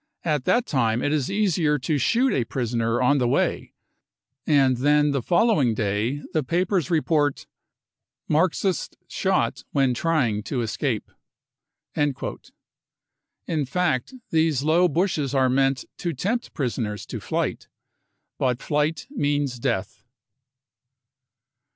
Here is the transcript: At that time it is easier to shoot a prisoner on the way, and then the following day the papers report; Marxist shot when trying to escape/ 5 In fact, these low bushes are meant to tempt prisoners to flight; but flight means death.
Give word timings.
At 0.23 0.45
that 0.45 0.65
time 0.65 1.03
it 1.03 1.13
is 1.13 1.29
easier 1.29 1.77
to 1.77 1.99
shoot 1.99 2.33
a 2.33 2.43
prisoner 2.43 3.03
on 3.03 3.19
the 3.19 3.27
way, 3.27 3.75
and 4.47 4.77
then 4.77 5.11
the 5.11 5.21
following 5.21 5.75
day 5.75 6.23
the 6.33 6.41
papers 6.43 6.89
report; 6.89 7.45
Marxist 8.27 8.97
shot 9.07 9.63
when 9.73 9.93
trying 9.93 10.41
to 10.41 10.61
escape/ 10.61 11.11
5 11.93 12.15
In 13.45 13.63
fact, 13.65 14.15
these 14.31 14.63
low 14.63 14.87
bushes 14.87 15.35
are 15.35 15.49
meant 15.49 15.85
to 15.97 16.13
tempt 16.13 16.51
prisoners 16.51 17.05
to 17.05 17.19
flight; 17.19 17.67
but 18.39 18.59
flight 18.59 19.05
means 19.11 19.59
death. 19.59 20.03